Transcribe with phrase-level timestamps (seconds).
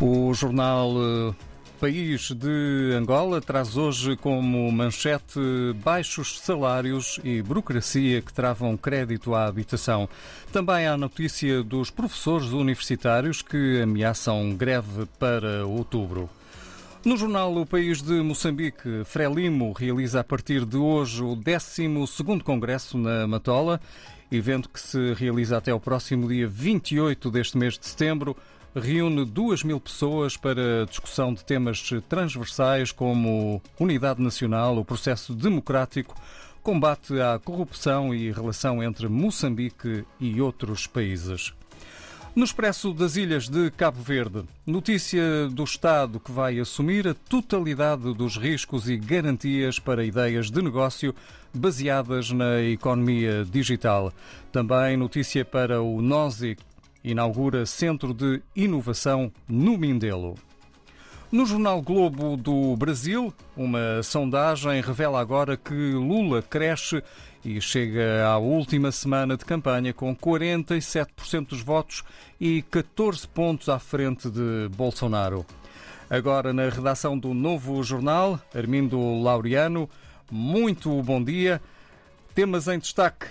[0.00, 1.34] O jornal eh,
[1.80, 5.40] País de Angola traz hoje como manchete
[5.82, 10.08] baixos salários e burocracia que travam crédito à habitação.
[10.52, 16.30] Também há notícia dos professores universitários que ameaçam greve para outubro.
[17.04, 22.96] No jornal O País de Moçambique, Frelimo realiza a partir de hoje o 12º Congresso
[22.96, 23.80] na Matola,
[24.30, 28.36] evento que se realiza até o próximo dia 28 deste mês de setembro
[28.74, 36.14] reúne duas mil pessoas para discussão de temas transversais como unidade nacional, o processo democrático,
[36.62, 41.52] combate à corrupção e relação entre Moçambique e outros países.
[42.38, 48.14] No Expresso das Ilhas de Cabo Verde, notícia do Estado que vai assumir a totalidade
[48.14, 51.12] dos riscos e garantias para ideias de negócio
[51.52, 54.12] baseadas na economia digital.
[54.52, 56.56] Também notícia para o NOSI,
[57.02, 60.34] inaugura Centro de Inovação no Mindelo.
[61.30, 67.02] No jornal Globo do Brasil, uma sondagem revela agora que Lula cresce
[67.44, 72.02] e chega à última semana de campanha com 47% dos votos
[72.40, 75.44] e 14 pontos à frente de Bolsonaro.
[76.08, 79.88] Agora na redação do novo jornal, Armindo Laureano,
[80.30, 81.60] muito bom dia.
[82.34, 83.26] Temas em destaque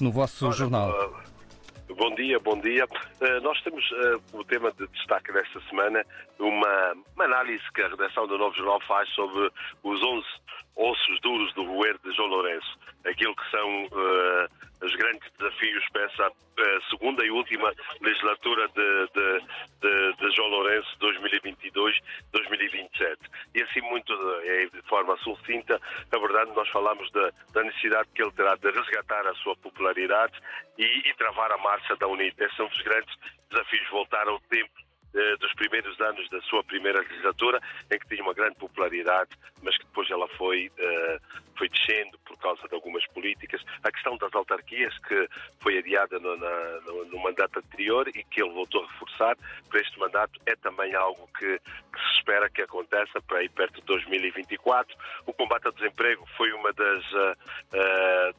[0.00, 1.15] no vosso Olha, jornal.
[1.96, 2.84] Bom dia, bom dia.
[2.84, 6.04] Uh, nós temos uh, o tema de destaque desta semana,
[6.38, 9.50] uma, uma, análise que a redação do Novo Jornal faz sobre
[9.82, 10.26] os 11
[10.76, 16.02] ossos duros do roer de João Lourenço, aquilo que são uh, os grandes desafios para
[16.02, 16.30] essa
[16.90, 19.40] segunda e última legislatura de, de,
[19.80, 23.16] de, de João Lourenço 2022-2027.
[23.54, 25.80] E assim muito de, de forma sucinta,
[26.12, 30.34] na verdade nós falamos da, da necessidade que ele terá de resgatar a sua popularidade
[30.78, 32.36] e, e travar a marcha da UNIT.
[32.38, 33.14] Esses são os grandes
[33.50, 34.85] desafios, voltar ao tempo eh,
[35.38, 39.30] dos primeiros anos da sua primeira legislatura, em que tinha uma grande popularidade,
[39.62, 43.62] mas que depois ela foi, uh, foi descendo por causa de algumas políticas.
[43.82, 45.28] A questão das autarquias, que
[45.60, 49.36] foi adiada no, na, no, no mandato anterior e que ele voltou a reforçar
[49.68, 53.80] para este mandato, é também algo que, que, se espera que aconteça para aí perto
[53.80, 54.94] de 2024.
[55.26, 57.04] O combate ao desemprego foi uma das,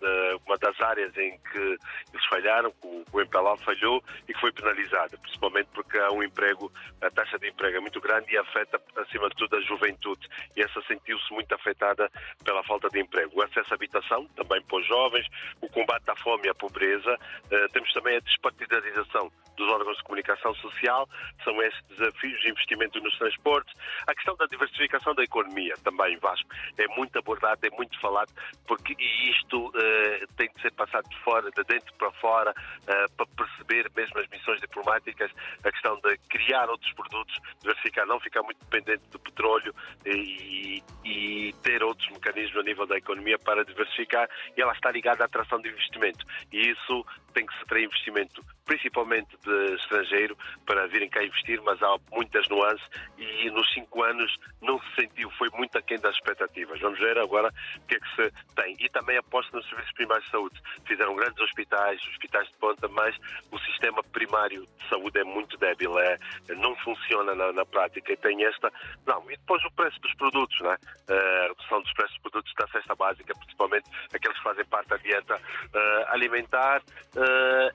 [0.00, 4.52] de, uma das áreas em que eles falharam, o, o MPLA falhou e que foi
[4.52, 6.63] penalizada, principalmente porque há um emprego,
[7.00, 10.28] a taxa de emprego é muito grande e afeta, acima de tudo, a juventude.
[10.56, 12.10] E essa sentiu-se muito afetada
[12.44, 13.32] pela falta de emprego.
[13.34, 15.26] O acesso à habitação, também para os jovens,
[15.60, 17.18] o combate à fome e à pobreza.
[17.46, 21.08] Uh, temos também a despartidarização dos órgãos de comunicação social,
[21.42, 23.72] são esses desafios de investimento nos transportes.
[24.06, 26.48] A questão da diversificação da economia, também, Vasco,
[26.78, 28.32] é muito abordado, é muito falado,
[28.66, 28.94] porque
[29.28, 33.90] isto uh, tem de ser passado de fora, de dentro para fora, uh, para perceber
[33.96, 35.30] mesmo as missões diplomáticas,
[35.64, 39.74] a questão de criar outros produtos, diversificar, não ficar muito dependente do petróleo
[40.06, 45.24] e, e ter outros mecanismos a nível da economia para diversificar e ela está ligada
[45.24, 46.24] à atração de investimento.
[46.52, 47.04] E isso
[47.34, 52.48] tem que se ter investimento, principalmente de estrangeiro, para virem cá investir, mas há muitas
[52.48, 52.86] nuances
[53.18, 56.80] e nos cinco anos não se sentiu, foi muito aquém das expectativas.
[56.80, 58.76] Vamos ver agora o que é que se tem.
[58.80, 60.62] E também aposto nos serviços primários de saúde.
[60.86, 63.14] Fizeram grandes hospitais, hospitais de ponta, mas
[63.50, 66.18] o sistema primário de saúde é muito débil, é,
[66.56, 68.72] não funciona na, na prática e tem esta.
[69.06, 70.76] Não, e depois o preço dos produtos, né?
[71.08, 74.96] a redução dos preços dos produtos da cesta básica, principalmente aqueles que fazem parte da
[74.96, 76.82] dieta uh, alimentar,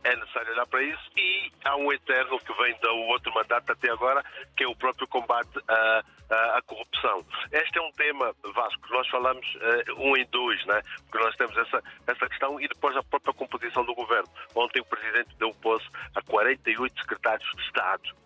[0.03, 3.91] é necessário olhar para isso e há um eterno que vem do outro mandato até
[3.91, 4.23] agora,
[4.55, 7.25] que é o próprio combate à, à, corrupção.
[7.51, 10.81] Este é um tema, Vasco, nós falamos uh, um em dois, né?
[11.09, 14.29] porque nós temos essa, essa questão e depois a própria composição do governo.
[14.55, 18.19] Ontem o Presidente deu posse a 48 secretários de Estado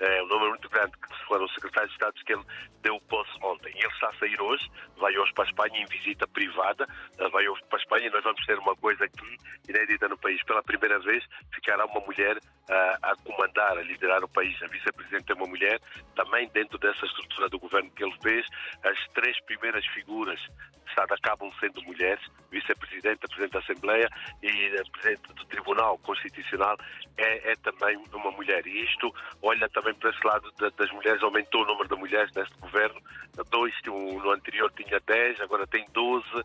[0.00, 2.44] é um número muito grande que foram os secretários de Estado que ele
[2.82, 3.70] deu posse ontem.
[3.76, 6.86] Ele está a sair hoje, vai hoje para a Espanha em visita privada,
[7.30, 9.36] vai para a Espanha e nós vamos ter uma coisa aqui
[9.68, 10.42] inédita no país.
[10.44, 11.24] Pela primeira vez
[11.54, 12.38] ficará uma mulher
[12.70, 14.60] a, a comandar, a liderar o país.
[14.62, 15.80] A vice-presidente é uma mulher,
[16.14, 18.46] também dentro dessa estrutura do governo que ele fez,
[18.84, 24.08] as três primeiras figuras de Estado acabam sendo mulheres, vice-presidente, presidente da Assembleia
[24.42, 26.76] e presidente do Tribunal Constitucional
[27.16, 28.66] é, é, também uma mulher.
[28.66, 29.12] E isto
[29.42, 33.00] olha também para esse lado das mulheres, aumentou o número de mulheres neste governo,
[33.50, 36.42] dois, no anterior tinha 10, agora tem 12, uh,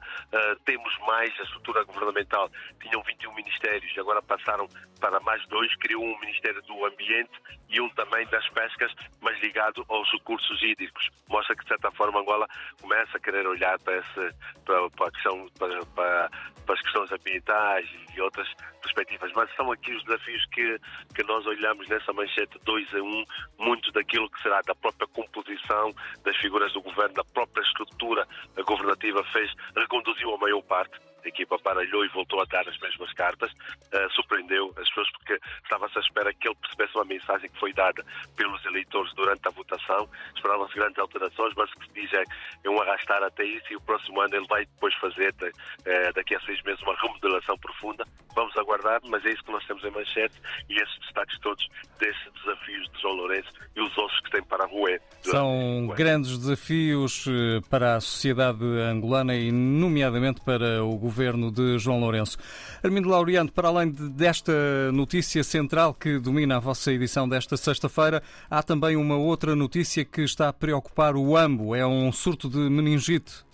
[0.67, 2.49] temos mais a estrutura governamental,
[2.81, 4.67] tinham 21 ministérios, agora passaram
[4.99, 7.31] para mais dois, criou um Ministério do Ambiente
[7.69, 8.91] e um também das pescas,
[9.21, 11.09] mas ligado aos recursos hídricos.
[11.29, 12.47] Mostra que, de certa forma, Angola
[12.81, 14.35] começa a querer olhar para, esse,
[14.65, 16.29] para, para, questão, para, para,
[16.65, 18.47] para as questões ambientais e outras
[18.81, 19.31] perspectivas.
[19.35, 20.79] Mas são aqui os desafios que,
[21.15, 23.25] que nós olhamos nessa manchete 2 dois em um
[23.57, 25.93] muito daquilo que será da própria composição
[26.23, 28.27] das figuras do governo, da própria estrutura
[28.65, 33.11] governativa fez, reconduziu a maior parte a equipa paralhou e voltou a dar as mesmas
[33.13, 37.59] cartas, uh, surpreendeu as pessoas porque estava-se à espera que ele percebesse uma mensagem que
[37.59, 38.03] foi dada
[38.35, 42.23] pelos eleitores durante a votação, esperavam-se grandes alterações, mas o que se diz é,
[42.63, 46.35] é um arrastar até isso e o próximo ano ele vai depois fazer, uh, daqui
[46.35, 48.07] a seis meses, uma remodelação profunda.
[48.33, 50.39] Vamos aguardar, mas é isso que nós temos em manchete
[50.69, 51.67] e esses destaques todos
[51.99, 52.31] desses
[52.77, 54.99] desafios de João Lourenço e os outros que têm para a rua.
[55.21, 61.99] São grandes desafios eh, para a sociedade angolana e, nomeadamente, para o governo de João
[61.99, 62.37] Lourenço.
[62.83, 68.63] Armindo Laureano, para além desta notícia central que domina a vossa edição desta sexta-feira, há
[68.63, 71.75] também uma outra notícia que está a preocupar o AMBO.
[71.75, 73.47] É um surto de meningite.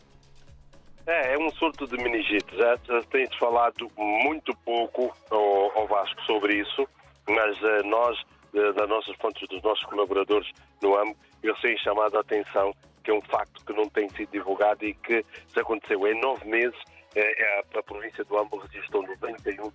[1.05, 2.55] É, é um surto de meningite.
[2.55, 2.77] Já,
[3.09, 6.87] tem-se falado muito pouco ao, ao, Vasco sobre isso,
[7.27, 8.17] mas uh, nós,
[8.53, 10.50] das nossas fontes, dos nossos colaboradores
[10.81, 12.73] no AMBO, eu sei chamado a atenção
[13.03, 16.47] que é um facto que não tem sido divulgado e que já aconteceu em nove
[16.47, 16.79] meses
[17.15, 19.71] é a, a província do Âmbulo registrou 91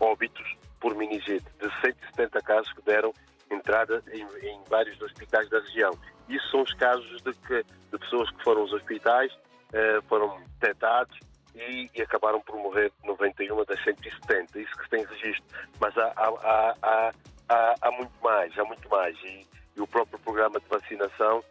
[0.00, 3.12] óbitos por meningite, de 170 casos que deram
[3.50, 5.90] entrada em, em, vários hospitais da região.
[6.28, 9.32] Isso são os casos de, que, de pessoas que foram aos hospitais,
[9.72, 11.18] eh, foram detectados
[11.54, 14.60] e, e, acabaram por morrer 91 das 170.
[14.60, 15.44] Isso que se tem registro.
[15.80, 17.12] Mas há, há, há,
[17.90, 19.16] muito mais, há muito mais.
[19.22, 19.46] E,
[19.76, 21.42] e o próprio programa de vacinação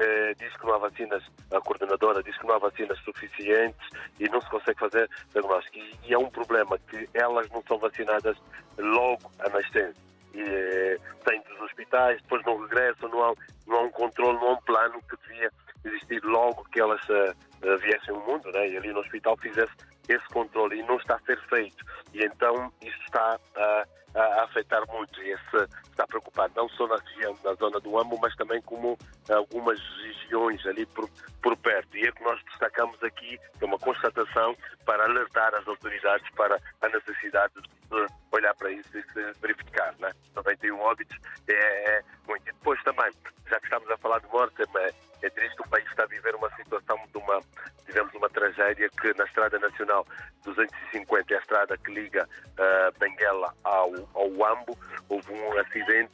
[0.00, 1.22] eh, diz que não há vacinas,
[1.52, 5.78] a coordenadora diz que não há vacinas suficientes e não se consegue fazer diagnóstico.
[5.78, 8.36] E, e é um problema que elas não são vacinadas
[8.78, 9.94] logo à nascença.
[10.34, 13.34] E, eh, saem dos hospitais, depois não regressam, não há,
[13.66, 15.50] não há um controle, não há um plano que devia
[15.84, 18.68] existir logo que elas uh, viessem ao mundo, né?
[18.68, 19.72] e ali no hospital fizesse
[20.08, 21.84] esse controle, e não está a ser feito.
[22.12, 23.86] E então isso está a.
[24.16, 28.34] A, afetar muito esse está preocupado não só na região, na zona do Ambo, mas
[28.36, 28.98] também como
[29.28, 31.08] algumas regiões ali por,
[31.42, 31.96] por perto.
[31.96, 36.88] E é que nós destacamos aqui, é uma constatação para alertar as autoridades para a
[36.88, 39.94] necessidade de olhar para isso e se verificar.
[39.98, 40.10] Né?
[40.34, 41.16] 91 óbitos
[41.48, 42.48] é, é muito.
[42.48, 43.10] E depois também,
[43.48, 44.94] já que estamos a falar de morte, é,
[45.24, 47.40] é triste o país está a viver uma situação de uma,
[47.86, 50.06] tivemos uma tragédia que na Estrada Nacional
[50.44, 54.78] 250, é a estrada que liga uh, Benguela ao, ao Uambo,
[55.08, 56.12] houve um acidente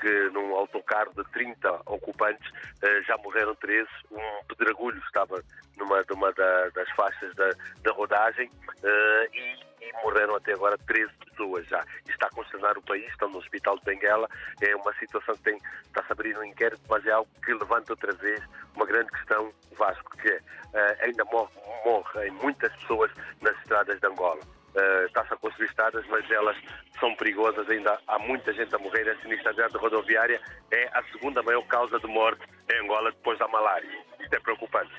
[0.00, 3.88] que num autocarro de 30 ocupantes uh, já morreram 13.
[4.10, 5.42] Um pedragulho estava
[5.76, 7.50] numa, numa da, das faixas da,
[7.82, 11.10] da rodagem uh, e, e, morreram até agora 13
[11.42, 11.84] pessoas já.
[12.08, 14.28] Está a consternar o país, estão no hospital de Benguela.
[14.60, 17.92] É uma situação que tem, está-se a abrir um inquérito, mas é algo que levanta
[17.92, 18.42] outra vez
[18.74, 21.50] uma grande questão Vasco, que é, uh, ainda morre,
[21.84, 23.10] morrem muitas pessoas
[23.40, 24.40] nas estradas de Angola.
[24.74, 26.56] Uh, está-se a construir estradas, mas elas
[26.98, 29.08] são perigosas, ainda há muita gente a morrer.
[29.08, 30.40] A sinistralidade rodoviária
[30.70, 32.42] é a segunda maior causa de morte
[32.72, 33.88] em Angola depois da malária.
[34.20, 34.92] Isto é preocupante.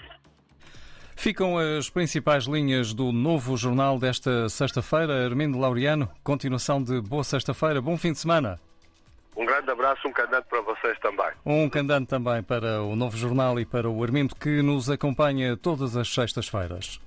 [1.16, 5.26] Ficam as principais linhas do novo jornal desta sexta-feira.
[5.26, 8.60] Armindo Laureano, continuação de boa sexta-feira, bom fim de semana.
[9.36, 11.32] Um grande abraço, um candante para vocês também.
[11.46, 15.96] Um candante também para o novo jornal e para o Armindo que nos acompanha todas
[15.96, 17.00] as sextas-feiras.